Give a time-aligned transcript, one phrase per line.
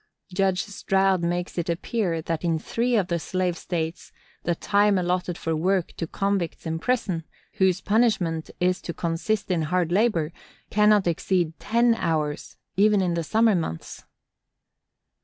[0.33, 5.37] Judge Stroud makes it appear that in three of the slave states the time allotted
[5.37, 7.23] for work to convicts in prison,
[7.57, 10.33] whose punishment is to consist in hard labor,
[10.71, 14.03] cannot exceed ten hours, even in the summer months.